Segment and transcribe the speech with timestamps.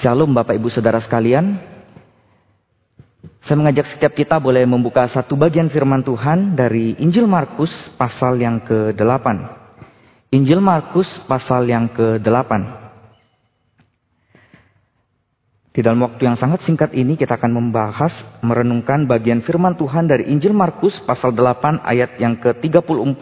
[0.00, 1.60] Shalom Bapak Ibu Saudara sekalian.
[3.44, 7.68] Saya mengajak setiap kita boleh membuka satu bagian firman Tuhan dari Injil Markus
[8.00, 9.26] pasal yang ke-8.
[10.32, 12.52] Injil Markus pasal yang ke-8.
[15.76, 20.32] Di dalam waktu yang sangat singkat ini kita akan membahas, merenungkan bagian firman Tuhan dari
[20.32, 23.20] Injil Markus pasal 8 ayat yang ke-34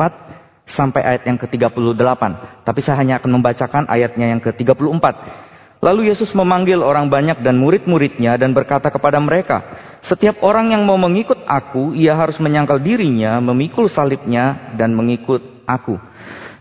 [0.63, 2.23] sampai ayat yang ke-38.
[2.63, 5.48] Tapi saya hanya akan membacakan ayatnya yang ke-34.
[5.79, 9.63] Lalu Yesus memanggil orang banyak dan murid-muridnya dan berkata kepada mereka,
[10.03, 15.99] Setiap orang yang mau mengikut aku, ia harus menyangkal dirinya, memikul salibnya, dan mengikut aku.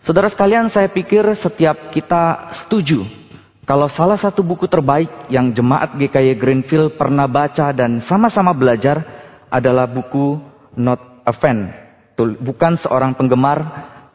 [0.06, 3.06] Saudara sekalian, saya pikir setiap kita setuju
[3.68, 9.04] kalau salah satu buku terbaik yang jemaat GKY Greenfield pernah baca dan sama-sama belajar
[9.52, 10.40] adalah buku
[10.80, 11.68] Not a Fan.
[12.16, 13.60] Bukan seorang penggemar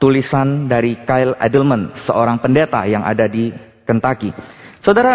[0.01, 3.53] tulisan dari Kyle Edelman, seorang pendeta yang ada di
[3.85, 4.33] Kentucky.
[4.83, 5.15] Saudara,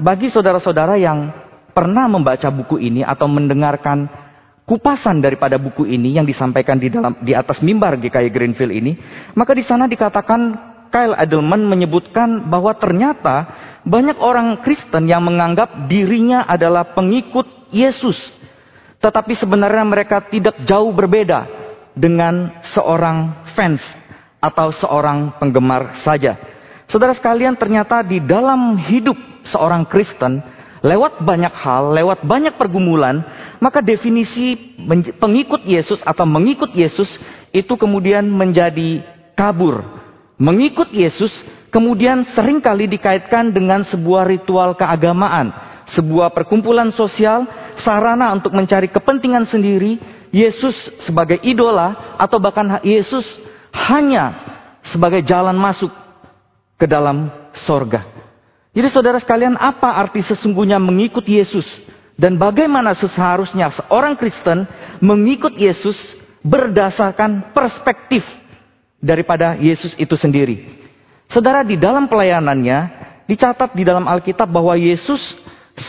[0.00, 1.28] bagi saudara-saudara yang
[1.76, 4.08] pernah membaca buku ini atau mendengarkan
[4.64, 8.96] kupasan daripada buku ini yang disampaikan di dalam di atas mimbar GKI Greenfield ini,
[9.36, 13.50] maka di sana dikatakan Kyle Edelman menyebutkan bahwa ternyata
[13.84, 18.16] banyak orang Kristen yang menganggap dirinya adalah pengikut Yesus.
[19.04, 21.44] Tetapi sebenarnya mereka tidak jauh berbeda
[21.92, 23.84] dengan seorang fans
[24.40, 26.53] atau seorang penggemar saja.
[26.86, 29.16] Saudara sekalian, ternyata di dalam hidup
[29.48, 30.44] seorang Kristen,
[30.84, 33.24] lewat banyak hal, lewat banyak pergumulan,
[33.56, 34.76] maka definisi
[35.16, 37.08] pengikut Yesus atau mengikut Yesus
[37.56, 39.00] itu kemudian menjadi
[39.32, 39.80] kabur.
[40.36, 41.32] Mengikut Yesus
[41.72, 45.56] kemudian sering kali dikaitkan dengan sebuah ritual keagamaan,
[45.88, 47.48] sebuah perkumpulan sosial,
[47.80, 49.96] sarana untuk mencari kepentingan sendiri,
[50.34, 53.24] Yesus sebagai idola atau bahkan Yesus
[53.72, 54.36] hanya
[54.84, 56.03] sebagai jalan masuk
[56.78, 58.06] ke dalam sorga.
[58.74, 61.66] Jadi saudara sekalian, apa arti sesungguhnya mengikut Yesus?
[62.14, 64.66] Dan bagaimana seharusnya seorang Kristen
[65.02, 65.98] mengikut Yesus
[66.42, 68.22] berdasarkan perspektif
[69.02, 70.84] daripada Yesus itu sendiri.
[71.30, 72.78] Saudara, di dalam pelayanannya,
[73.26, 75.20] dicatat di dalam Alkitab bahwa Yesus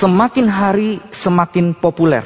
[0.02, 2.24] semakin hari semakin populer.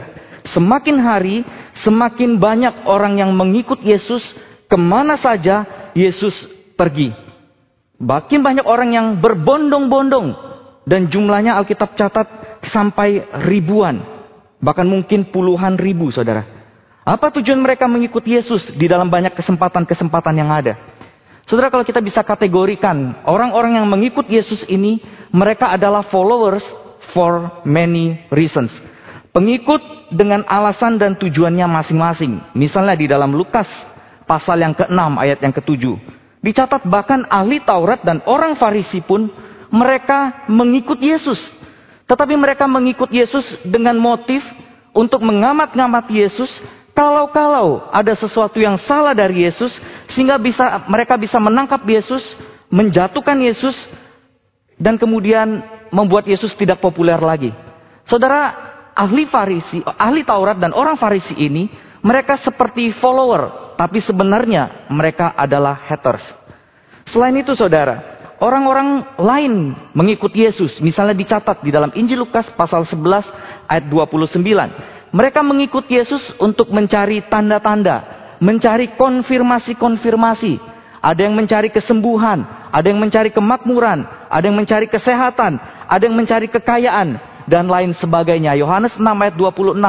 [0.50, 1.44] Semakin hari
[1.84, 4.24] semakin banyak orang yang mengikut Yesus
[4.66, 6.34] ke mana saja Yesus
[6.80, 7.29] pergi.
[8.00, 10.48] Makin banyak orang yang berbondong-bondong.
[10.88, 12.28] Dan jumlahnya Alkitab catat
[12.66, 14.02] sampai ribuan.
[14.64, 16.48] Bahkan mungkin puluhan ribu saudara.
[17.04, 20.80] Apa tujuan mereka mengikuti Yesus di dalam banyak kesempatan-kesempatan yang ada?
[21.46, 25.04] Saudara kalau kita bisa kategorikan orang-orang yang mengikut Yesus ini.
[25.30, 26.66] Mereka adalah followers
[27.14, 28.74] for many reasons.
[29.30, 32.42] Pengikut dengan alasan dan tujuannya masing-masing.
[32.58, 33.70] Misalnya di dalam Lukas
[34.26, 35.84] pasal yang ke-6 ayat yang ke-7.
[36.40, 39.28] Dicatat bahkan ahli Taurat dan orang Farisi pun
[39.70, 41.40] mereka mengikut Yesus.
[42.08, 44.42] Tetapi mereka mengikut Yesus dengan motif
[44.96, 46.50] untuk mengamat-ngamat Yesus.
[46.96, 49.72] Kalau-kalau ada sesuatu yang salah dari Yesus,
[50.12, 52.24] sehingga bisa mereka bisa menangkap Yesus,
[52.68, 53.76] menjatuhkan Yesus,
[54.76, 57.56] dan kemudian membuat Yesus tidak populer lagi.
[58.04, 58.52] Saudara,
[58.96, 61.72] ahli Farisi, ahli Taurat dan orang Farisi ini,
[62.04, 66.28] mereka seperti follower tapi sebenarnya mereka adalah haters.
[67.08, 70.84] Selain itu saudara, orang-orang lain mengikut Yesus.
[70.84, 73.32] Misalnya dicatat di dalam Injil Lukas pasal 11
[73.72, 75.16] ayat 29.
[75.16, 78.20] Mereka mengikut Yesus untuk mencari tanda-tanda.
[78.44, 80.60] Mencari konfirmasi-konfirmasi.
[81.00, 82.44] Ada yang mencari kesembuhan.
[82.76, 84.04] Ada yang mencari kemakmuran.
[84.28, 85.56] Ada yang mencari kesehatan.
[85.88, 87.16] Ada yang mencari kekayaan.
[87.48, 88.60] Dan lain sebagainya.
[88.60, 89.80] Yohanes 6 ayat 26.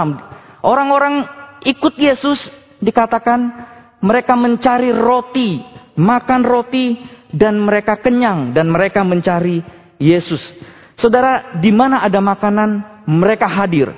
[0.63, 1.27] Orang-orang
[1.67, 2.49] ikut Yesus
[2.81, 3.69] dikatakan
[4.01, 5.61] mereka mencari roti,
[5.97, 6.97] makan roti,
[7.31, 9.63] dan mereka kenyang, dan mereka mencari
[10.01, 10.41] Yesus.
[10.97, 13.93] Saudara, di mana ada makanan, mereka hadir.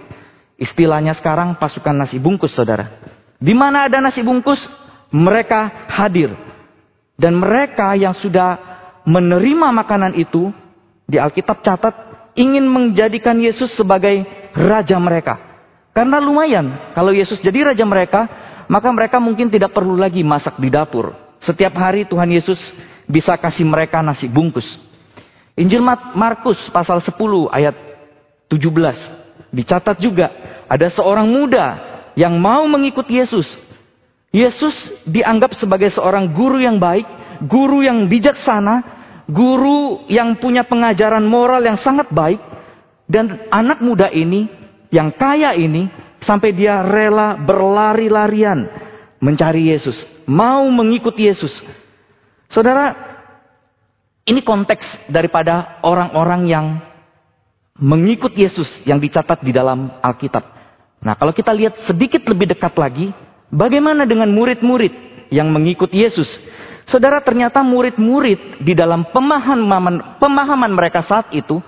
[0.58, 2.98] Istilahnya sekarang pasukan nasi bungkus, saudara.
[3.42, 4.62] Di mana ada nasi bungkus,
[5.10, 6.30] mereka hadir.
[7.18, 8.58] Dan mereka yang sudah
[9.06, 10.50] menerima makanan itu,
[11.06, 11.94] di Alkitab catat,
[12.38, 14.22] ingin menjadikan Yesus sebagai
[14.54, 15.38] raja mereka.
[15.92, 18.41] Karena lumayan, kalau Yesus jadi raja mereka,
[18.72, 21.12] maka mereka mungkin tidak perlu lagi masak di dapur.
[21.44, 22.56] Setiap hari Tuhan Yesus
[23.04, 24.80] bisa kasih mereka nasi bungkus.
[25.52, 25.84] Injil
[26.16, 27.12] Markus pasal 10
[27.52, 27.76] ayat
[28.48, 29.20] 17
[29.52, 30.32] dicatat juga
[30.64, 31.76] ada seorang muda
[32.16, 33.44] yang mau mengikut Yesus.
[34.32, 34.72] Yesus
[35.04, 37.04] dianggap sebagai seorang guru yang baik,
[37.44, 38.80] guru yang bijaksana,
[39.28, 42.40] guru yang punya pengajaran moral yang sangat baik.
[43.04, 44.48] Dan anak muda ini,
[44.88, 45.92] yang kaya ini,
[46.22, 48.70] Sampai dia rela berlari-larian
[49.18, 50.06] mencari Yesus.
[50.26, 51.50] Mau mengikuti Yesus.
[52.46, 52.94] Saudara,
[54.22, 56.66] ini konteks daripada orang-orang yang
[57.82, 60.44] mengikut Yesus yang dicatat di dalam Alkitab.
[61.02, 63.10] Nah, kalau kita lihat sedikit lebih dekat lagi,
[63.50, 66.30] bagaimana dengan murid-murid yang mengikut Yesus?
[66.86, 71.58] Saudara, ternyata murid-murid di dalam pemahaman pemahaman mereka saat itu,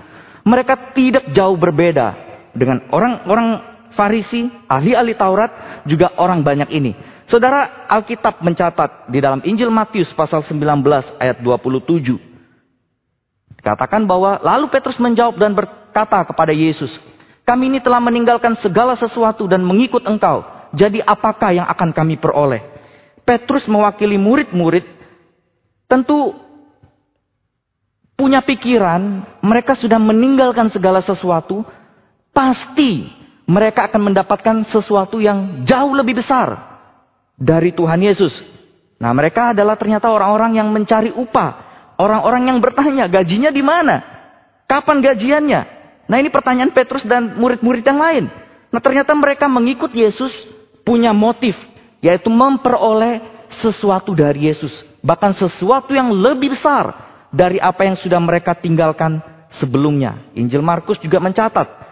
[0.46, 2.14] mereka tidak jauh berbeda
[2.54, 6.92] dengan orang-orang Farisi, ahli-ahli Taurat, juga orang banyak ini.
[7.24, 10.60] Saudara, Alkitab mencatat di dalam Injil Matius pasal 19
[11.16, 12.20] ayat 27.
[13.64, 17.00] Katakan bahwa lalu Petrus menjawab dan berkata kepada Yesus,
[17.48, 20.44] kami ini telah meninggalkan segala sesuatu dan mengikut engkau.
[20.76, 22.60] Jadi apakah yang akan kami peroleh?
[23.24, 24.84] Petrus mewakili murid-murid
[25.88, 26.36] tentu
[28.20, 31.64] punya pikiran mereka sudah meninggalkan segala sesuatu.
[32.34, 36.80] Pasti mereka akan mendapatkan sesuatu yang jauh lebih besar
[37.36, 38.40] dari Tuhan Yesus.
[38.96, 41.72] Nah mereka adalah ternyata orang-orang yang mencari upah.
[42.00, 44.02] Orang-orang yang bertanya gajinya di mana?
[44.64, 45.60] Kapan gajiannya?
[46.08, 48.24] Nah ini pertanyaan Petrus dan murid-murid yang lain.
[48.72, 50.32] Nah ternyata mereka mengikut Yesus
[50.82, 51.54] punya motif.
[52.00, 53.20] Yaitu memperoleh
[53.60, 54.72] sesuatu dari Yesus.
[55.04, 56.96] Bahkan sesuatu yang lebih besar
[57.28, 59.20] dari apa yang sudah mereka tinggalkan
[59.60, 60.32] sebelumnya.
[60.32, 61.83] Injil Markus juga mencatat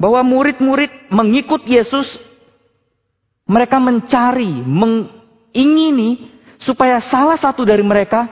[0.00, 2.08] bahwa murid-murid mengikut Yesus,
[3.44, 6.32] mereka mencari, mengingini
[6.64, 8.24] supaya salah satu dari mereka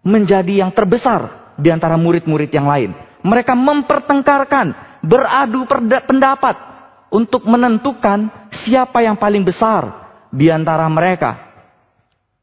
[0.00, 2.96] menjadi yang terbesar di antara murid-murid yang lain.
[3.20, 4.72] Mereka mempertengkarkan,
[5.04, 5.68] beradu
[6.08, 6.56] pendapat
[7.12, 11.44] untuk menentukan siapa yang paling besar di antara mereka.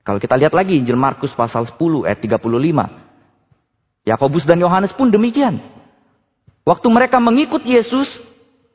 [0.04, 2.44] Kalau kita lihat lagi Injil Markus pasal 10 ayat 35.
[4.04, 5.64] Yakobus dan Yohanes pun demikian.
[6.68, 8.20] Waktu mereka mengikut Yesus,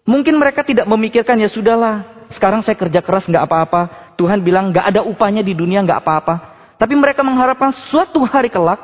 [0.08, 3.80] Mungkin mereka tidak memikirkan ya sudahlah, sekarang saya kerja keras nggak apa-apa.
[4.16, 6.34] Tuhan bilang nggak ada upahnya di dunia nggak apa-apa.
[6.80, 8.80] Tapi mereka mengharapkan suatu hari kelak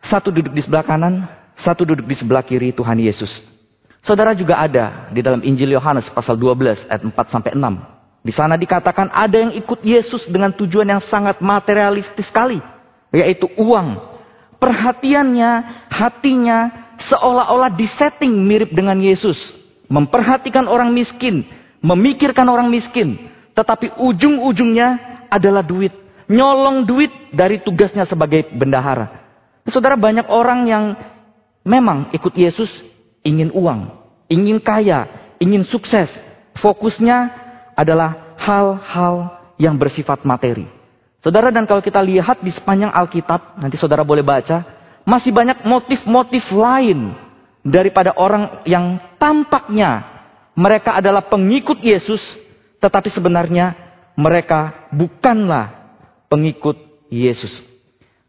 [0.00, 1.28] satu duduk di sebelah kanan,
[1.60, 3.28] satu duduk di sebelah kiri Tuhan Yesus.
[4.00, 8.24] Saudara juga ada di dalam Injil Yohanes pasal 12 ayat 4 sampai 6.
[8.24, 12.60] Di sana dikatakan ada yang ikut Yesus dengan tujuan yang sangat materialistis sekali,
[13.12, 14.00] yaitu uang.
[14.60, 15.52] Perhatiannya,
[15.88, 19.38] hatinya, seolah-olah disetting mirip dengan Yesus.
[19.90, 21.46] Memperhatikan orang miskin,
[21.82, 23.30] memikirkan orang miskin.
[23.56, 24.88] Tetapi ujung-ujungnya
[25.32, 25.92] adalah duit.
[26.30, 29.10] Nyolong duit dari tugasnya sebagai bendahara.
[29.66, 30.84] Saudara banyak orang yang
[31.66, 32.70] memang ikut Yesus
[33.26, 33.90] ingin uang,
[34.30, 36.08] ingin kaya, ingin sukses.
[36.58, 37.34] Fokusnya
[37.74, 40.64] adalah hal-hal yang bersifat materi.
[41.20, 44.64] Saudara dan kalau kita lihat di sepanjang Alkitab, nanti saudara boleh baca,
[45.04, 47.14] masih banyak motif-motif lain
[47.64, 50.04] daripada orang yang tampaknya
[50.56, 52.20] mereka adalah pengikut Yesus,
[52.80, 53.76] tetapi sebenarnya
[54.18, 55.96] mereka bukanlah
[56.28, 56.76] pengikut
[57.08, 57.50] Yesus.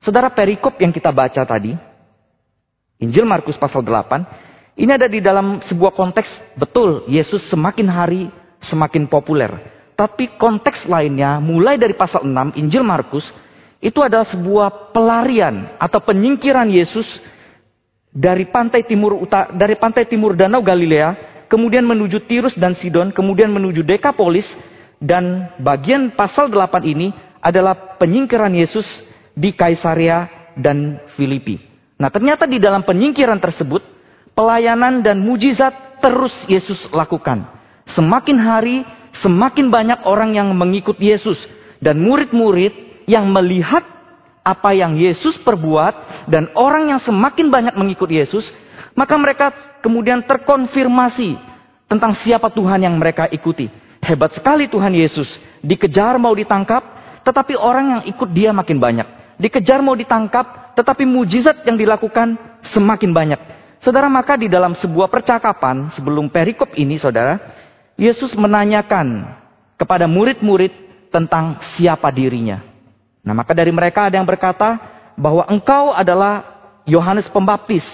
[0.02, 1.76] Saudara perikop yang kita baca tadi,
[3.02, 8.22] Injil Markus pasal 8, ini ada di dalam sebuah konteks betul Yesus semakin hari
[8.64, 9.52] semakin populer.
[9.94, 13.30] Tapi konteks lainnya mulai dari pasal 6 Injil Markus
[13.81, 17.06] itu adalah sebuah pelarian atau penyingkiran Yesus
[18.13, 23.50] dari pantai timur utara, dari pantai timur Danau Galilea, kemudian menuju Tirus dan Sidon, kemudian
[23.50, 24.45] menuju Dekapolis,
[25.01, 27.10] dan bagian pasal 8 ini
[27.42, 28.86] adalah penyingkiran Yesus
[29.33, 31.57] di Kaisaria dan Filipi.
[31.98, 33.81] Nah ternyata di dalam penyingkiran tersebut,
[34.38, 37.50] pelayanan dan mujizat terus Yesus lakukan.
[37.89, 38.86] Semakin hari,
[39.25, 41.38] semakin banyak orang yang mengikut Yesus.
[41.82, 43.84] Dan murid-murid yang melihat
[44.41, 48.48] apa yang Yesus perbuat dan orang yang semakin banyak mengikut Yesus,
[48.96, 49.51] maka mereka
[49.84, 51.36] kemudian terkonfirmasi
[51.91, 53.68] tentang siapa Tuhan yang mereka ikuti.
[54.00, 55.27] Hebat sekali Tuhan Yesus,
[55.60, 56.82] dikejar mau ditangkap,
[57.27, 59.06] tetapi orang yang ikut dia makin banyak.
[59.38, 62.39] Dikejar mau ditangkap, tetapi mujizat yang dilakukan
[62.72, 63.39] semakin banyak.
[63.84, 67.38] Saudara, maka di dalam sebuah percakapan sebelum perikop ini, saudara,
[67.98, 69.38] Yesus menanyakan
[69.77, 70.74] kepada murid-murid
[71.12, 72.71] tentang siapa dirinya.
[73.22, 74.78] Nah maka dari mereka ada yang berkata
[75.18, 76.46] bahwa engkau adalah
[76.90, 77.86] Yohanes Pembaptis,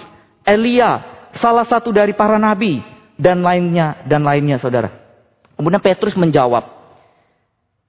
[0.44, 1.04] Elia,
[1.36, 2.80] salah satu dari para nabi,
[3.20, 4.88] dan lainnya, dan lainnya saudara.
[5.58, 6.64] Kemudian Petrus menjawab.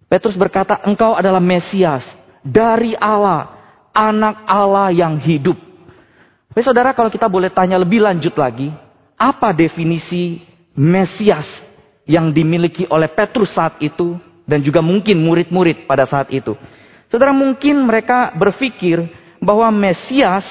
[0.10, 2.02] Petrus berkata, engkau adalah Mesias
[2.42, 3.54] dari Allah,
[3.94, 5.56] anak Allah yang hidup.
[6.50, 8.74] Tapi saudara kalau kita boleh tanya lebih lanjut lagi,
[9.14, 10.42] apa definisi
[10.74, 11.46] Mesias
[12.10, 14.18] yang dimiliki oleh Petrus saat itu
[14.50, 16.58] dan juga mungkin murid-murid pada saat itu?
[17.10, 19.10] Saudara mungkin mereka berpikir
[19.42, 20.46] bahwa Mesias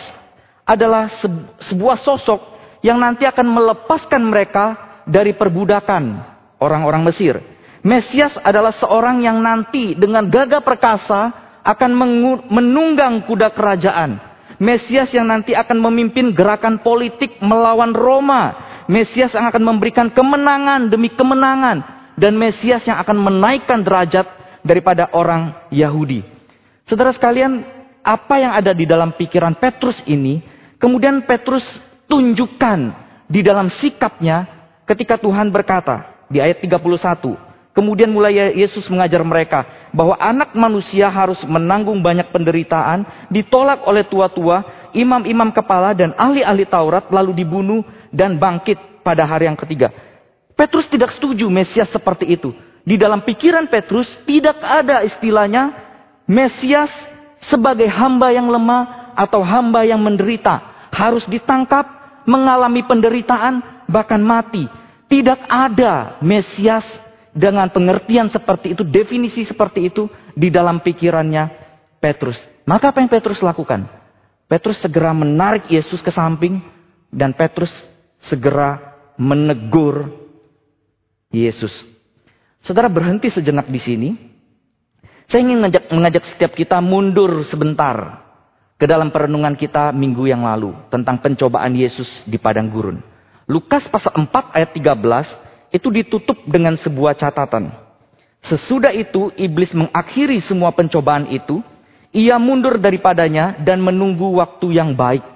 [0.66, 1.06] adalah
[1.70, 2.40] sebuah sosok
[2.82, 4.74] yang nanti akan melepaskan mereka
[5.06, 6.18] dari perbudakan
[6.58, 7.38] orang-orang Mesir.
[7.86, 11.30] Mesias adalah seorang yang nanti dengan gagah perkasa
[11.62, 11.90] akan
[12.50, 14.18] menunggang kuda kerajaan.
[14.58, 18.66] Mesias yang nanti akan memimpin gerakan politik melawan Roma.
[18.90, 21.86] Mesias yang akan memberikan kemenangan demi kemenangan.
[22.18, 24.26] Dan Mesias yang akan menaikkan derajat
[24.66, 26.37] daripada orang Yahudi.
[26.88, 27.68] Saudara sekalian,
[28.00, 30.40] apa yang ada di dalam pikiran Petrus ini,
[30.80, 31.64] kemudian Petrus
[32.08, 32.96] tunjukkan
[33.28, 34.48] di dalam sikapnya
[34.88, 37.36] ketika Tuhan berkata di ayat 31.
[37.76, 44.90] Kemudian mulai Yesus mengajar mereka bahwa anak manusia harus menanggung banyak penderitaan, ditolak oleh tua-tua,
[44.96, 49.92] imam-imam kepala dan ahli-ahli Taurat lalu dibunuh dan bangkit pada hari yang ketiga.
[50.58, 52.50] Petrus tidak setuju Mesias seperti itu.
[52.82, 55.87] Di dalam pikiran Petrus tidak ada istilahnya
[56.28, 56.92] Mesias
[57.48, 60.60] sebagai hamba yang lemah atau hamba yang menderita.
[60.92, 61.88] Harus ditangkap,
[62.28, 64.68] mengalami penderitaan, bahkan mati.
[65.08, 66.84] Tidak ada Mesias
[67.32, 70.04] dengan pengertian seperti itu, definisi seperti itu
[70.36, 71.48] di dalam pikirannya
[71.96, 72.38] Petrus.
[72.68, 73.88] Maka apa yang Petrus lakukan?
[74.44, 76.60] Petrus segera menarik Yesus ke samping
[77.08, 77.72] dan Petrus
[78.20, 80.12] segera menegur
[81.32, 81.84] Yesus.
[82.64, 84.27] Saudara berhenti sejenak di sini.
[85.28, 88.24] Saya ingin mengajak, mengajak setiap kita mundur sebentar
[88.80, 93.04] ke dalam perenungan kita minggu yang lalu tentang pencobaan Yesus di padang gurun.
[93.44, 97.68] Lukas pasal 4 ayat 13 itu ditutup dengan sebuah catatan.
[98.40, 101.60] Sesudah itu iblis mengakhiri semua pencobaan itu,
[102.08, 105.26] ia mundur daripadanya dan menunggu waktu yang baik.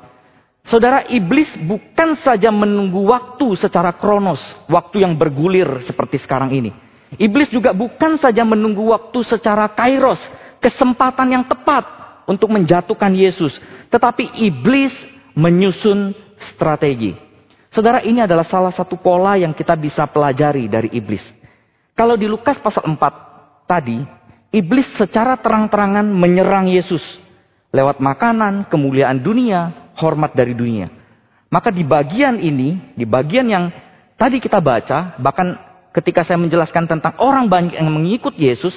[0.63, 6.73] Saudara, iblis bukan saja menunggu waktu secara kronos, waktu yang bergulir seperti sekarang ini.
[7.21, 10.21] Iblis juga bukan saja menunggu waktu secara kairos,
[10.65, 11.85] kesempatan yang tepat
[12.25, 13.53] untuk menjatuhkan Yesus.
[13.93, 14.93] Tetapi iblis
[15.37, 17.13] menyusun strategi.
[17.73, 21.25] Saudara, ini adalah salah satu pola yang kita bisa pelajari dari iblis.
[21.97, 24.01] Kalau di Lukas pasal 4 tadi,
[24.53, 27.01] iblis secara terang-terangan menyerang Yesus
[27.73, 30.93] lewat makanan, kemuliaan dunia, hormat dari dunia.
[31.49, 33.65] Maka di bagian ini, di bagian yang
[34.17, 38.75] tadi kita baca, bahkan ketika saya menjelaskan tentang orang banyak yang mengikut Yesus,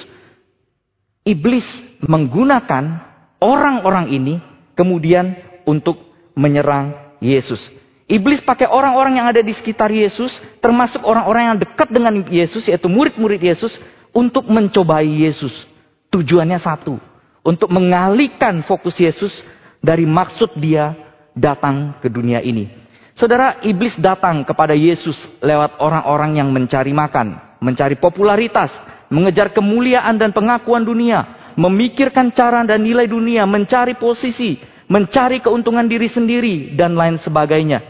[1.26, 1.66] iblis
[2.04, 3.02] menggunakan
[3.40, 4.34] orang-orang ini
[4.76, 5.98] kemudian untuk
[6.36, 7.60] menyerang Yesus.
[8.06, 12.86] Iblis pakai orang-orang yang ada di sekitar Yesus, termasuk orang-orang yang dekat dengan Yesus, yaitu
[12.86, 13.74] murid-murid Yesus,
[14.14, 15.66] untuk mencobai Yesus.
[16.14, 17.02] Tujuannya satu,
[17.42, 19.34] untuk mengalihkan fokus Yesus
[19.82, 20.94] dari maksud dia
[21.34, 22.85] datang ke dunia ini.
[23.16, 28.68] Saudara, iblis datang kepada Yesus lewat orang-orang yang mencari makan, mencari popularitas,
[29.08, 34.60] mengejar kemuliaan dan pengakuan dunia, memikirkan cara dan nilai dunia, mencari posisi,
[34.92, 37.80] mencari keuntungan diri sendiri, dan lain sebagainya.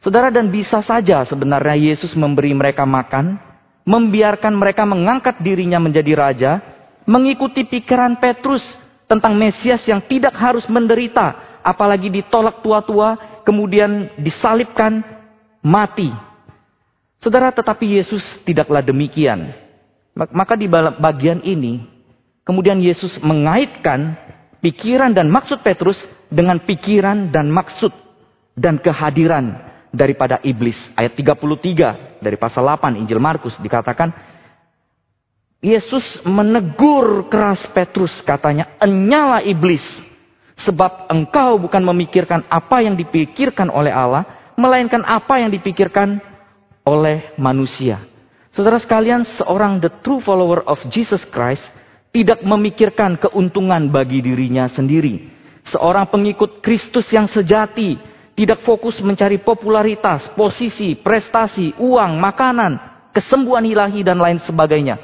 [0.00, 3.36] Saudara dan bisa saja sebenarnya Yesus memberi mereka makan,
[3.84, 6.52] membiarkan mereka mengangkat dirinya menjadi raja,
[7.04, 8.64] mengikuti pikiran Petrus
[9.04, 15.00] tentang Mesias yang tidak harus menderita, apalagi ditolak tua-tua, kemudian disalibkan,
[15.64, 16.12] mati.
[17.24, 19.56] Saudara, tetapi Yesus tidaklah demikian.
[20.12, 20.68] Maka di
[21.00, 21.80] bagian ini,
[22.44, 24.20] kemudian Yesus mengaitkan
[24.60, 25.96] pikiran dan maksud Petrus
[26.28, 27.88] dengan pikiran dan maksud
[28.52, 29.56] dan kehadiran
[29.88, 30.76] daripada iblis.
[30.92, 34.12] Ayat 33 dari pasal 8 Injil Markus dikatakan
[35.58, 39.82] Yesus menegur keras Petrus katanya, "Enyala iblis,
[40.62, 46.18] sebab engkau bukan memikirkan apa yang dipikirkan oleh Allah, melainkan apa yang dipikirkan
[46.86, 48.02] oleh manusia."
[48.52, 51.62] Saudara sekalian, seorang the true follower of Jesus Christ
[52.10, 55.30] tidak memikirkan keuntungan bagi dirinya sendiri.
[55.68, 58.00] Seorang pengikut Kristus yang sejati
[58.32, 62.78] tidak fokus mencari popularitas, posisi, prestasi, uang, makanan,
[63.12, 64.96] kesembuhan ilahi, dan lain sebagainya.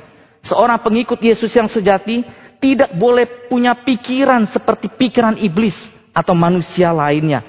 [0.46, 2.22] Seorang pengikut Yesus yang sejati
[2.64, 5.76] tidak boleh punya pikiran seperti pikiran iblis
[6.16, 7.44] atau manusia lainnya.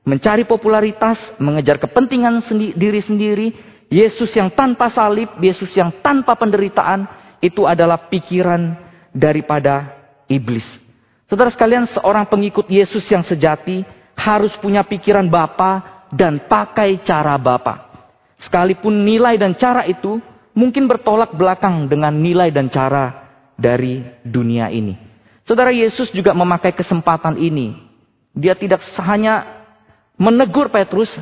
[0.00, 3.52] Mencari popularitas, mengejar kepentingan sendi diri sendiri,
[3.92, 7.04] Yesus yang tanpa salib, Yesus yang tanpa penderitaan,
[7.44, 8.80] itu adalah pikiran
[9.12, 9.92] daripada
[10.24, 10.64] iblis.
[11.28, 13.84] Saudara sekalian, seorang pengikut Yesus yang sejati
[14.16, 17.92] harus punya pikiran Bapa dan pakai cara Bapa.
[18.40, 20.16] Sekalipun nilai dan cara itu
[20.56, 23.25] mungkin bertolak belakang dengan nilai dan cara
[23.56, 24.94] dari dunia ini.
[25.48, 27.74] Saudara Yesus juga memakai kesempatan ini.
[28.36, 29.64] Dia tidak hanya
[30.20, 31.12] menegur Petrus,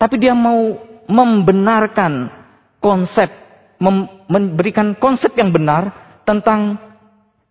[0.00, 2.32] tapi dia mau membenarkan
[2.80, 3.28] konsep,
[4.28, 5.92] memberikan konsep yang benar
[6.24, 6.80] tentang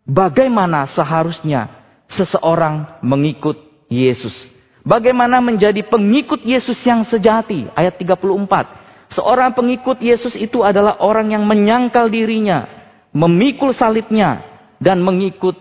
[0.07, 1.69] bagaimana seharusnya
[2.09, 3.59] seseorang mengikut
[3.91, 4.33] Yesus.
[4.81, 7.69] Bagaimana menjadi pengikut Yesus yang sejati?
[7.77, 9.13] Ayat 34.
[9.13, 12.65] Seorang pengikut Yesus itu adalah orang yang menyangkal dirinya,
[13.11, 14.43] memikul salibnya,
[14.81, 15.55] dan mengikut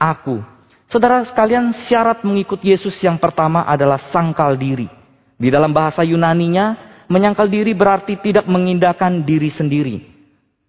[0.00, 0.42] aku.
[0.88, 4.90] Saudara sekalian, syarat mengikut Yesus yang pertama adalah sangkal diri.
[5.38, 6.74] Di dalam bahasa Yunaninya,
[7.06, 9.96] menyangkal diri berarti tidak mengindahkan diri sendiri.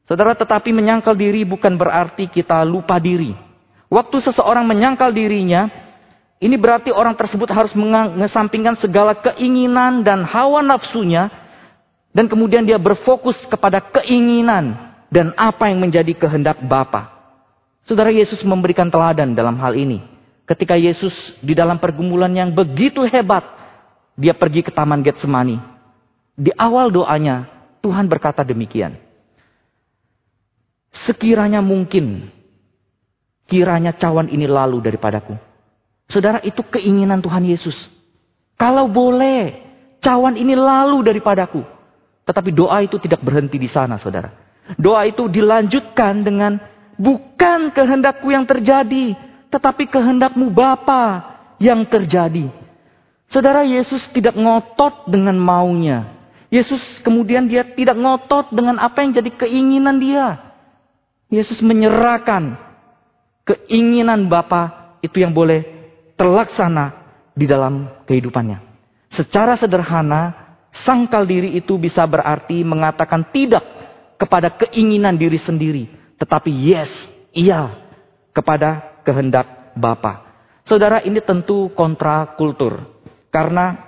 [0.05, 3.33] Saudara, tetapi menyangkal diri bukan berarti kita lupa diri.
[3.89, 5.65] Waktu seseorang menyangkal dirinya,
[6.37, 11.31] ini berarti orang tersebut harus mengesampingkan segala keinginan dan hawa nafsunya,
[12.13, 17.09] dan kemudian dia berfokus kepada keinginan dan apa yang menjadi kehendak Bapa.
[17.85, 20.01] Saudara Yesus memberikan teladan dalam hal ini.
[20.45, 23.45] Ketika Yesus di dalam pergumulan yang begitu hebat,
[24.17, 25.57] dia pergi ke Taman Getsemani.
[26.33, 27.49] Di awal doanya,
[27.81, 28.97] Tuhan berkata demikian.
[30.89, 32.33] Sekiranya mungkin,
[33.45, 35.37] kiranya cawan ini lalu daripadaku.
[36.09, 37.77] Saudara, itu keinginan Tuhan Yesus.
[38.57, 39.53] Kalau boleh,
[40.01, 41.61] cawan ini lalu daripadaku.
[42.25, 44.48] Tetapi doa itu tidak berhenti di sana, saudara.
[44.77, 46.61] Doa itu dilanjutkan dengan
[46.99, 49.17] bukan kehendakku yang terjadi,
[49.49, 51.25] tetapi kehendakmu Bapa
[51.57, 52.51] yang terjadi.
[53.29, 56.17] Saudara Yesus tidak ngotot dengan maunya.
[56.49, 60.49] Yesus kemudian dia tidak ngotot dengan apa yang jadi keinginan dia.
[61.29, 62.57] Yesus menyerahkan
[63.45, 65.61] keinginan Bapa itu yang boleh
[66.17, 66.99] terlaksana
[67.37, 68.65] di dalam kehidupannya.
[69.13, 73.78] Secara sederhana, sangkal diri itu bisa berarti mengatakan tidak
[74.19, 75.87] kepada keinginan diri sendiri,
[76.19, 76.91] tetapi yes,
[77.31, 77.71] iya
[78.35, 80.27] kepada kehendak Bapa.
[80.67, 82.77] Saudara, ini tentu kontra kultur.
[83.33, 83.79] Karena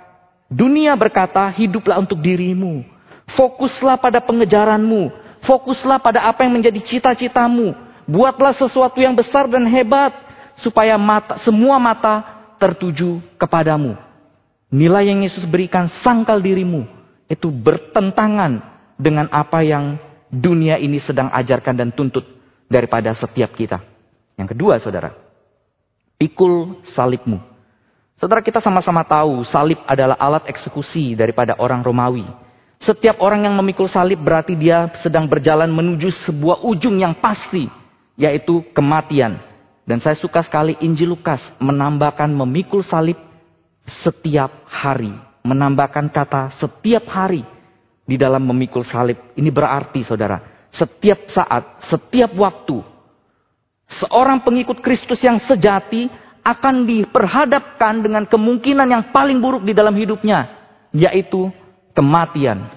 [0.50, 2.82] dunia berkata, hiduplah untuk dirimu.
[3.38, 5.14] Fokuslah pada pengejaranmu.
[5.46, 7.76] Fokuslah pada apa yang menjadi cita-citamu.
[8.10, 10.10] Buatlah sesuatu yang besar dan hebat.
[10.58, 12.26] Supaya mata, semua mata
[12.58, 13.94] tertuju kepadamu.
[14.72, 16.82] Nilai yang Yesus berikan sangkal dirimu.
[17.30, 18.58] Itu bertentangan
[18.98, 22.24] dengan apa yang dunia ini sedang ajarkan dan tuntut
[22.72, 23.84] daripada setiap kita.
[24.40, 25.12] Yang kedua, saudara,
[26.16, 27.36] pikul salibmu.
[28.16, 32.24] Saudara kita sama-sama tahu salib adalah alat eksekusi daripada orang Romawi.
[32.80, 37.68] Setiap orang yang memikul salib berarti dia sedang berjalan menuju sebuah ujung yang pasti,
[38.16, 39.38] yaitu kematian.
[39.82, 43.18] Dan saya suka sekali Injil Lukas menambahkan memikul salib
[44.02, 45.12] setiap hari.
[45.42, 47.42] Menambahkan kata setiap hari
[48.12, 49.32] di dalam memikul salib.
[49.32, 52.92] Ini berarti saudara, setiap saat, setiap waktu
[54.00, 56.08] Seorang pengikut Kristus yang sejati
[56.42, 60.48] akan diperhadapkan dengan kemungkinan yang paling buruk di dalam hidupnya,
[60.96, 61.52] yaitu
[61.92, 62.72] kematian.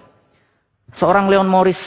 [0.96, 1.80] Seorang Leon Morris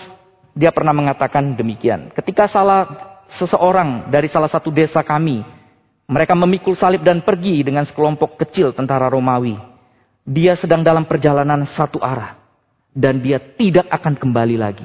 [0.57, 2.09] dia pernah mengatakan demikian.
[2.17, 2.89] Ketika salah
[3.29, 5.45] seseorang dari salah satu desa kami,
[6.09, 9.55] mereka memikul salib dan pergi dengan sekelompok kecil tentara Romawi.
[10.29, 12.38] Dia sedang dalam perjalanan satu arah
[12.99, 14.83] dan dia tidak akan kembali lagi.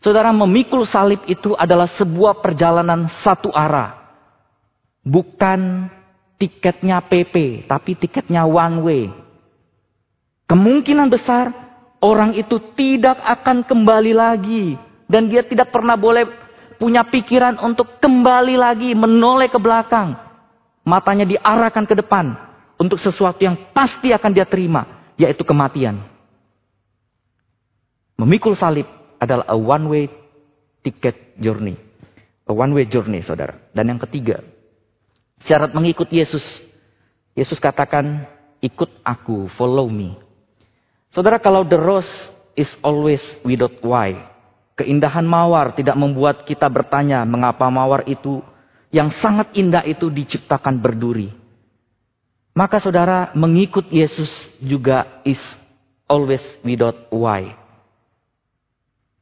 [0.00, 4.00] Saudara memikul salib itu adalah sebuah perjalanan satu arah.
[5.04, 5.92] Bukan
[6.40, 9.04] tiketnya PP, tapi tiketnya one way.
[10.48, 11.52] Kemungkinan besar
[12.00, 14.74] orang itu tidak akan kembali lagi.
[15.06, 16.24] Dan dia tidak pernah boleh
[16.80, 20.16] punya pikiran untuk kembali lagi, menoleh ke belakang.
[20.82, 22.34] Matanya diarahkan ke depan
[22.80, 26.11] untuk sesuatu yang pasti akan dia terima, yaitu kematian.
[28.22, 28.86] Memikul salib
[29.18, 30.04] adalah a one way
[30.86, 31.74] ticket journey.
[32.46, 33.58] A one way journey, saudara.
[33.74, 34.46] Dan yang ketiga,
[35.42, 36.42] syarat mengikut Yesus.
[37.34, 38.22] Yesus katakan,
[38.62, 40.14] ikut aku, follow me.
[41.10, 44.14] Saudara, kalau the rose is always without why.
[44.78, 48.38] Keindahan mawar tidak membuat kita bertanya mengapa mawar itu
[48.94, 51.34] yang sangat indah itu diciptakan berduri.
[52.54, 54.30] Maka saudara, mengikut Yesus
[54.62, 55.40] juga is
[56.06, 57.61] always without why.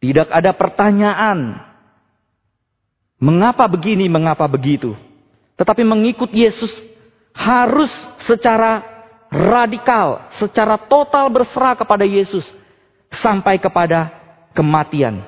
[0.00, 1.60] Tidak ada pertanyaan.
[3.20, 4.96] Mengapa begini, mengapa begitu.
[5.60, 6.72] Tetapi mengikut Yesus
[7.36, 7.92] harus
[8.24, 8.80] secara
[9.28, 12.48] radikal, secara total berserah kepada Yesus.
[13.12, 14.08] Sampai kepada
[14.56, 15.20] kematian.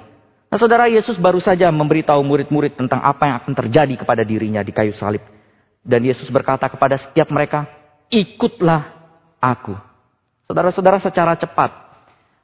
[0.52, 4.68] Nah saudara Yesus baru saja memberitahu murid-murid tentang apa yang akan terjadi kepada dirinya di
[4.68, 5.24] kayu salib.
[5.82, 7.66] Dan Yesus berkata kepada setiap mereka,
[8.12, 8.92] ikutlah
[9.42, 9.74] aku.
[10.46, 11.74] Saudara-saudara secara cepat,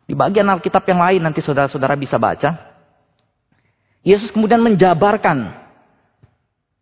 [0.09, 2.57] di bagian Alkitab yang lain nanti saudara-saudara bisa baca.
[4.01, 5.53] Yesus kemudian menjabarkan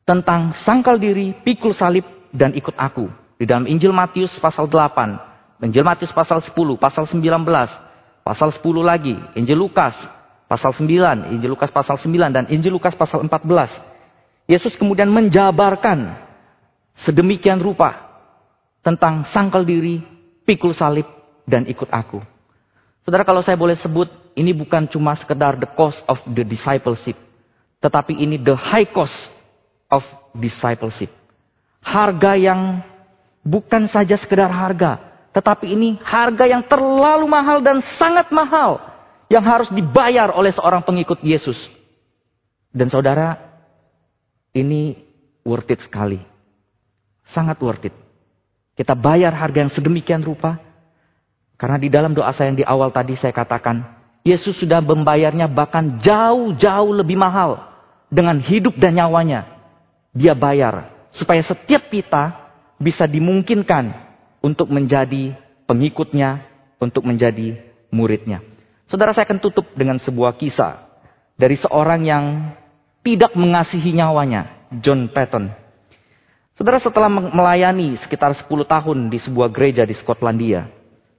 [0.06, 3.10] tentang sangkal diri, pikul salib, dan ikut aku.
[3.34, 7.18] Di dalam Injil Matius pasal 8, Injil Matius pasal 10, pasal 19,
[8.22, 9.98] pasal 10 lagi, Injil Lukas
[10.46, 13.42] pasal 9, Injil Lukas pasal 9, dan Injil Lukas pasal 14.
[14.46, 16.14] Yesus kemudian menjabarkan
[16.94, 18.22] sedemikian rupa
[18.86, 19.98] tentang sangkal diri,
[20.46, 21.10] pikul salib,
[21.42, 22.35] dan ikut aku.
[23.06, 27.14] Saudara kalau saya boleh sebut, ini bukan cuma sekedar the cost of the discipleship.
[27.78, 29.30] Tetapi ini the high cost
[29.86, 30.02] of
[30.34, 31.14] discipleship.
[31.86, 32.82] harga yang
[33.46, 34.98] bukan saja sekedar harga,
[35.30, 38.82] tetapi ini harga yang terlalu mahal dan sangat mahal
[39.30, 41.70] yang harus dibayar oleh seorang pengikut Yesus.
[42.74, 43.38] Dan saudara,
[44.50, 44.98] ini
[45.46, 46.18] worth it sekali.
[47.30, 47.94] Sangat worth it.
[48.76, 50.58] Kita bayar harga yang sedemikian rupa.
[51.56, 53.80] Karena di dalam doa saya yang di awal tadi saya katakan,
[54.26, 57.62] Yesus sudah membayarnya bahkan jauh-jauh lebih mahal
[58.12, 59.48] dengan hidup dan nyawanya.
[60.12, 62.34] Dia bayar supaya setiap kita
[62.76, 63.92] bisa dimungkinkan
[64.44, 65.32] untuk menjadi
[65.64, 66.44] pengikutnya,
[66.76, 67.56] untuk menjadi
[67.88, 68.44] muridnya.
[68.86, 70.86] Saudara saya akan tutup dengan sebuah kisah
[71.34, 72.24] dari seorang yang
[73.00, 75.50] tidak mengasihi nyawanya, John Patton.
[76.56, 80.72] Saudara setelah melayani sekitar 10 tahun di sebuah gereja di Skotlandia,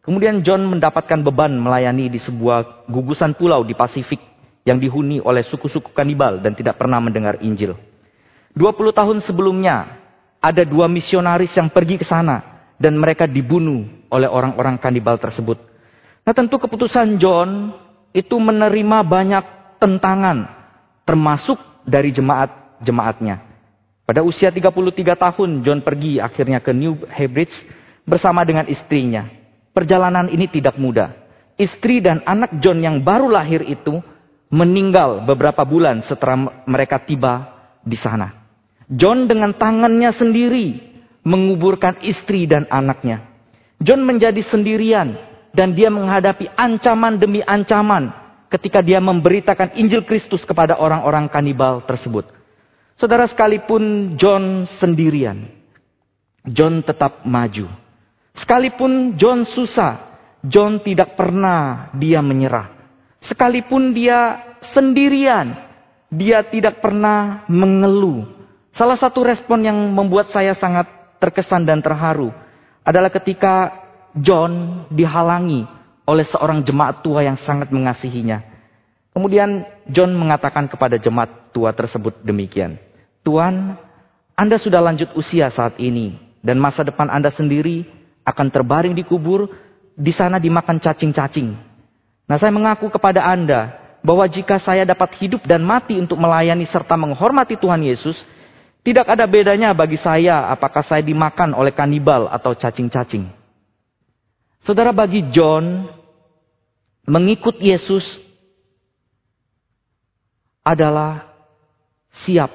[0.08, 4.24] kemudian John mendapatkan beban melayani di sebuah gugusan pulau di Pasifik
[4.64, 7.76] yang dihuni oleh suku-suku kanibal dan tidak pernah mendengar Injil.
[8.56, 10.00] 20 tahun sebelumnya,
[10.40, 15.60] ada dua misionaris yang pergi ke sana dan mereka dibunuh oleh orang-orang kanibal tersebut.
[16.24, 17.74] Nah tentu keputusan John
[18.16, 19.46] itu menerima banyak
[19.82, 20.48] tentangan
[21.08, 23.48] termasuk dari jemaat-jemaatnya.
[24.08, 24.72] Pada usia 33
[25.16, 27.56] tahun John pergi akhirnya ke New Hebrides
[28.08, 29.28] bersama dengan istrinya.
[29.78, 31.14] Perjalanan ini tidak mudah.
[31.54, 34.02] Istri dan anak John yang baru lahir itu
[34.50, 37.46] meninggal beberapa bulan setelah mereka tiba
[37.86, 38.34] di sana.
[38.90, 40.82] John dengan tangannya sendiri
[41.22, 43.22] menguburkan istri dan anaknya.
[43.78, 45.14] John menjadi sendirian
[45.54, 48.10] dan dia menghadapi ancaman demi ancaman
[48.50, 52.26] ketika dia memberitakan Injil Kristus kepada orang-orang kanibal tersebut.
[52.98, 55.54] Saudara sekalipun John sendirian,
[56.50, 57.87] John tetap maju.
[58.38, 62.70] Sekalipun John susah, John tidak pernah dia menyerah.
[63.26, 65.58] Sekalipun dia sendirian,
[66.14, 68.30] dia tidak pernah mengeluh.
[68.78, 70.86] Salah satu respon yang membuat saya sangat
[71.18, 72.30] terkesan dan terharu
[72.86, 73.74] adalah ketika
[74.14, 75.66] John dihalangi
[76.06, 78.46] oleh seorang jemaat tua yang sangat mengasihinya.
[79.18, 82.78] Kemudian John mengatakan kepada jemaat tua tersebut demikian.
[83.26, 83.76] Tuan,
[84.38, 86.22] Anda sudah lanjut usia saat ini.
[86.46, 87.97] Dan masa depan Anda sendiri
[88.28, 89.48] akan terbaring di kubur.
[89.98, 91.58] Di sana dimakan cacing-cacing.
[92.30, 96.94] Nah saya mengaku kepada Anda bahwa jika saya dapat hidup dan mati untuk melayani serta
[96.94, 98.22] menghormati Tuhan Yesus,
[98.86, 103.26] tidak ada bedanya bagi saya apakah saya dimakan oleh kanibal atau cacing-cacing.
[104.62, 105.90] Saudara bagi John,
[107.10, 108.22] mengikut Yesus
[110.62, 111.32] adalah
[112.22, 112.54] siap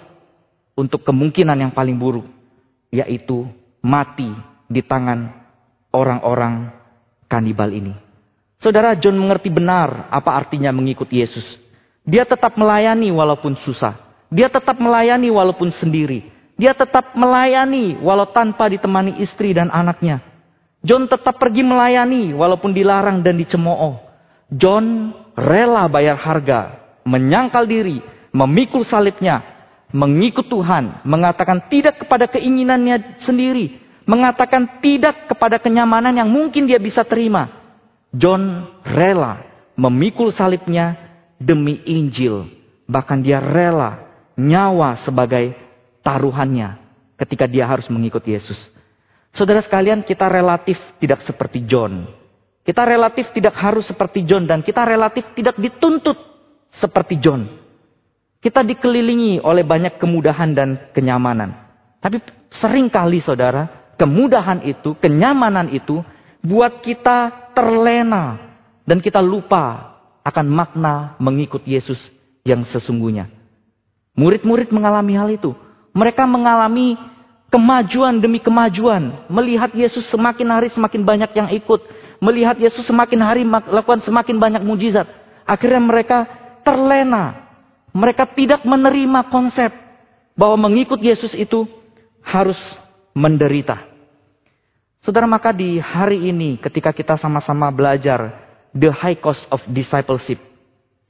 [0.79, 2.29] untuk kemungkinan yang paling buruk,
[2.95, 3.51] yaitu
[3.83, 4.31] mati
[4.71, 5.42] di tangan
[5.93, 6.73] orang-orang
[7.31, 7.95] kanibal ini.
[8.59, 11.59] Saudara John mengerti benar apa artinya mengikut Yesus.
[12.03, 13.95] Dia tetap melayani walaupun susah.
[14.33, 16.33] Dia tetap melayani walaupun sendiri.
[16.57, 20.23] Dia tetap melayani walau tanpa ditemani istri dan anaknya.
[20.83, 23.99] John tetap pergi melayani walaupun dilarang dan dicemooh.
[24.51, 27.99] John rela bayar harga, menyangkal diri,
[28.31, 29.43] memikul salibnya,
[29.91, 37.03] mengikut Tuhan, mengatakan tidak kepada keinginannya sendiri, mengatakan tidak kepada kenyamanan yang mungkin dia bisa
[37.07, 37.49] terima.
[38.13, 39.41] John rela
[39.79, 40.97] memikul salibnya
[41.41, 42.47] demi Injil.
[42.87, 44.05] Bahkan dia rela
[44.37, 45.57] nyawa sebagai
[46.05, 46.77] taruhannya
[47.17, 48.59] ketika dia harus mengikut Yesus.
[49.33, 52.05] Saudara sekalian, kita relatif tidak seperti John.
[52.63, 56.15] Kita relatif tidak harus seperti John dan kita relatif tidak dituntut
[56.71, 57.49] seperti John.
[58.43, 61.55] Kita dikelilingi oleh banyak kemudahan dan kenyamanan.
[62.03, 62.19] Tapi
[62.55, 66.03] sering kali saudara, kemudahan itu, kenyamanan itu
[66.43, 69.95] buat kita terlena dan kita lupa
[70.27, 72.11] akan makna mengikut Yesus
[72.43, 73.31] yang sesungguhnya.
[74.19, 75.55] Murid-murid mengalami hal itu.
[75.95, 76.99] Mereka mengalami
[77.47, 79.31] kemajuan demi kemajuan.
[79.31, 81.81] Melihat Yesus semakin hari semakin banyak yang ikut.
[82.19, 85.07] Melihat Yesus semakin hari melakukan semakin banyak mujizat.
[85.47, 86.19] Akhirnya mereka
[86.67, 87.55] terlena.
[87.95, 89.71] Mereka tidak menerima konsep
[90.35, 91.71] bahwa mengikut Yesus itu
[92.25, 92.59] harus
[93.13, 93.92] menderita.
[95.03, 98.39] Saudara, maka di hari ini ketika kita sama-sama belajar
[98.71, 100.39] the high cost of discipleship,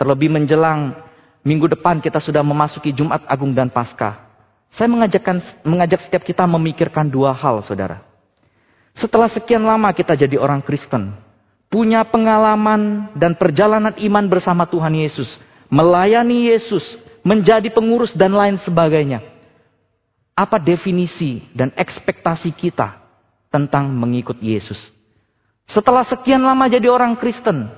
[0.00, 0.96] terlebih menjelang
[1.42, 4.30] Minggu depan kita sudah memasuki Jumat Agung dan Paskah.
[4.78, 8.06] Saya mengajakkan, mengajak setiap kita memikirkan dua hal, saudara.
[8.94, 11.10] Setelah sekian lama kita jadi orang Kristen,
[11.66, 15.34] punya pengalaman dan perjalanan iman bersama Tuhan Yesus,
[15.66, 16.94] melayani Yesus,
[17.26, 19.18] menjadi pengurus dan lain sebagainya.
[20.38, 23.01] Apa definisi dan ekspektasi kita
[23.52, 24.80] tentang mengikut Yesus?
[25.68, 27.70] Setelah sekian lama jadi orang Kristen,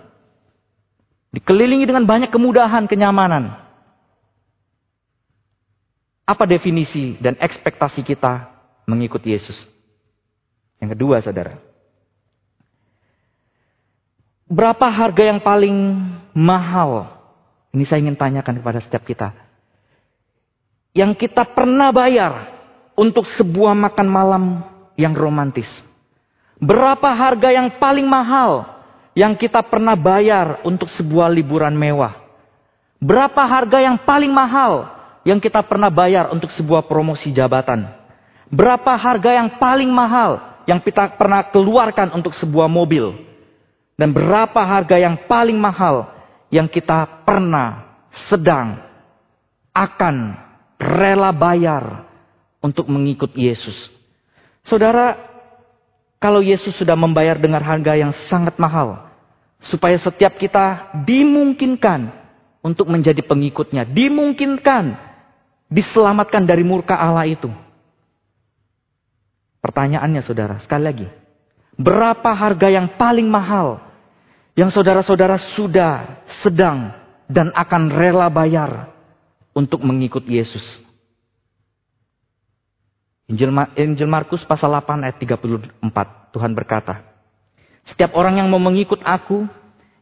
[1.34, 3.58] Dikelilingi dengan banyak kemudahan, kenyamanan.
[6.22, 8.54] Apa definisi dan ekspektasi kita
[8.86, 9.58] mengikut Yesus.
[10.78, 11.58] Yang kedua, saudara.
[14.46, 15.74] Berapa harga yang paling
[16.38, 17.10] mahal?
[17.74, 19.34] Ini saya ingin tanyakan kepada setiap kita.
[20.94, 22.62] Yang kita pernah bayar
[22.94, 24.44] untuk sebuah makan malam
[24.94, 25.68] yang romantis.
[26.58, 28.64] Berapa harga yang paling mahal
[29.14, 32.14] yang kita pernah bayar untuk sebuah liburan mewah?
[33.02, 34.88] Berapa harga yang paling mahal
[35.26, 37.84] yang kita pernah bayar untuk sebuah promosi jabatan?
[38.48, 43.12] Berapa harga yang paling mahal yang kita pernah keluarkan untuk sebuah mobil?
[43.94, 46.10] Dan berapa harga yang paling mahal
[46.50, 47.98] yang kita pernah
[48.30, 48.78] sedang
[49.70, 50.34] akan
[50.78, 52.06] rela bayar
[52.62, 53.90] untuk mengikut Yesus?
[54.64, 55.20] Saudara,
[56.16, 59.12] kalau Yesus sudah membayar dengan harga yang sangat mahal,
[59.60, 62.08] supaya setiap kita dimungkinkan
[62.64, 64.96] untuk menjadi pengikutnya, dimungkinkan
[65.68, 67.52] diselamatkan dari murka Allah itu.
[69.60, 71.08] Pertanyaannya saudara, sekali lagi.
[71.76, 73.84] Berapa harga yang paling mahal
[74.56, 76.92] yang saudara-saudara sudah, sedang,
[77.28, 78.92] dan akan rela bayar
[79.52, 80.62] untuk mengikut Yesus?
[83.24, 85.80] Injil, Injil Markus pasal 8 ayat 34.
[86.34, 87.00] Tuhan berkata,
[87.88, 89.48] Setiap orang yang mau mengikut aku,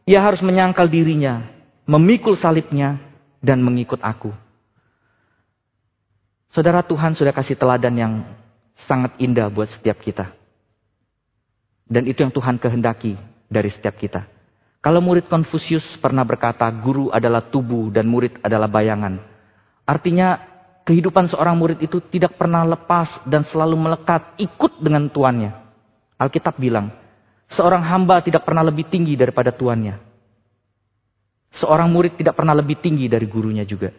[0.03, 1.47] ia harus menyangkal dirinya,
[1.87, 2.99] memikul salibnya,
[3.39, 4.31] dan mengikut aku.
[6.51, 8.13] Saudara Tuhan sudah kasih teladan yang
[8.87, 10.31] sangat indah buat setiap kita.
[11.87, 13.19] Dan itu yang Tuhan kehendaki
[13.51, 14.27] dari setiap kita.
[14.83, 19.19] Kalau murid Konfusius pernah berkata, guru adalah tubuh dan murid adalah bayangan.
[19.87, 20.52] Artinya
[20.83, 25.51] kehidupan seorang murid itu tidak pernah lepas dan selalu melekat ikut dengan tuannya.
[26.19, 26.91] Alkitab bilang,
[27.51, 29.99] seorang hamba tidak pernah lebih tinggi daripada tuannya.
[31.53, 33.93] Seorang murid tidak pernah lebih tinggi dari gurunya juga.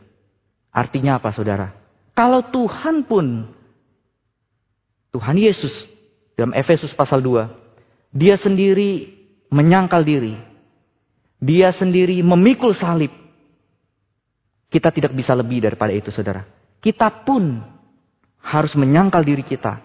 [0.75, 1.71] Artinya apa saudara?
[2.15, 3.47] Kalau Tuhan pun,
[5.15, 5.71] Tuhan Yesus
[6.35, 7.47] dalam Efesus pasal 2,
[8.11, 9.15] dia sendiri
[9.55, 10.35] menyangkal diri,
[11.39, 13.11] dia sendiri memikul salib.
[14.67, 16.43] Kita tidak bisa lebih daripada itu, saudara.
[16.85, 17.65] Kita pun
[18.45, 19.81] harus menyangkal diri kita,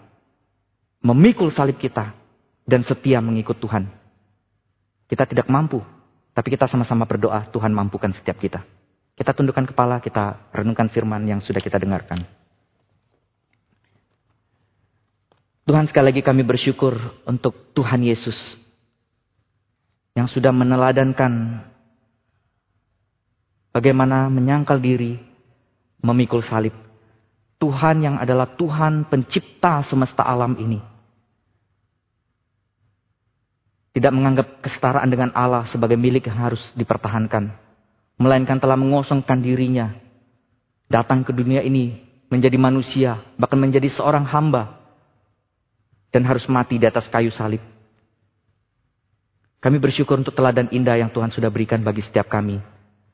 [1.00, 2.12] memikul salib kita,
[2.68, 3.88] dan setia mengikut Tuhan.
[5.08, 5.80] Kita tidak mampu,
[6.36, 8.68] tapi kita sama-sama berdoa, Tuhan mampukan setiap kita.
[9.16, 12.28] Kita tundukkan kepala, kita renungkan firman yang sudah kita dengarkan.
[15.64, 16.98] Tuhan sekali lagi kami bersyukur
[17.30, 18.36] untuk Tuhan Yesus
[20.18, 21.64] yang sudah meneladankan
[23.72, 25.16] bagaimana menyangkal diri,
[26.02, 26.89] memikul salib.
[27.60, 30.80] Tuhan yang adalah Tuhan pencipta semesta alam ini.
[33.92, 37.52] Tidak menganggap kesetaraan dengan Allah sebagai milik yang harus dipertahankan.
[38.16, 39.92] Melainkan telah mengosongkan dirinya.
[40.88, 42.00] Datang ke dunia ini
[42.32, 44.80] menjadi manusia, bahkan menjadi seorang hamba.
[46.16, 47.62] Dan harus mati di atas kayu salib.
[49.60, 52.64] Kami bersyukur untuk teladan indah yang Tuhan sudah berikan bagi setiap kami.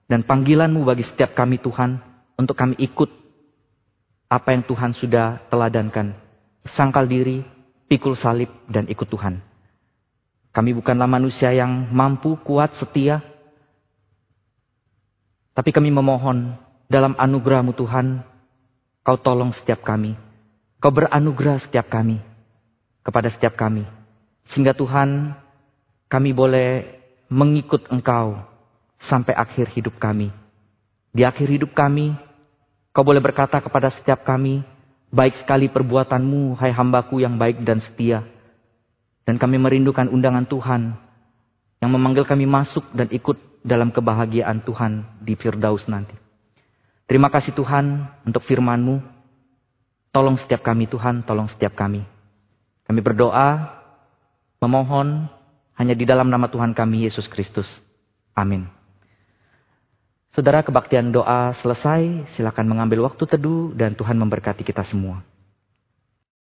[0.06, 1.98] Dan panggilanmu bagi setiap kami Tuhan
[2.38, 3.25] untuk kami ikut
[4.30, 6.18] apa yang Tuhan sudah teladankan.
[6.66, 7.46] Sangkal diri,
[7.86, 9.42] pikul salib, dan ikut Tuhan.
[10.56, 13.22] Kami bukanlah manusia yang mampu, kuat, setia.
[15.54, 16.56] Tapi kami memohon
[16.88, 18.24] dalam anugerahmu Tuhan,
[19.04, 20.16] kau tolong setiap kami.
[20.80, 22.24] Kau beranugerah setiap kami.
[23.06, 23.86] Kepada setiap kami.
[24.50, 25.38] Sehingga Tuhan
[26.10, 26.88] kami boleh
[27.30, 28.40] mengikut engkau
[29.02, 30.32] sampai akhir hidup kami.
[31.16, 32.16] Di akhir hidup kami,
[32.96, 34.64] kau boleh berkata kepada setiap kami,
[35.12, 38.24] baik sekali perbuatanmu, hai hambaku yang baik dan setia.
[39.28, 40.96] Dan kami merindukan undangan Tuhan
[41.84, 43.36] yang memanggil kami masuk dan ikut
[43.68, 46.16] dalam kebahagiaan Tuhan di Firdaus nanti.
[47.04, 49.04] Terima kasih Tuhan untuk firman-Mu.
[50.16, 52.00] Tolong setiap kami Tuhan, tolong setiap kami.
[52.88, 53.76] Kami berdoa,
[54.64, 55.28] memohon
[55.76, 57.68] hanya di dalam nama Tuhan kami Yesus Kristus.
[58.32, 58.85] Amin.
[60.36, 65.24] Saudara kebaktian doa selesai, silakan mengambil waktu teduh dan Tuhan memberkati kita semua.